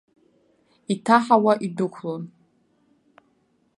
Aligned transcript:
Иҭаҳауа 0.93 1.53
идәықәлон. 1.65 2.23